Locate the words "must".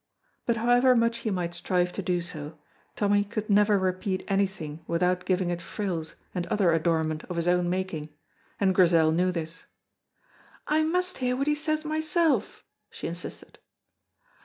10.81-11.19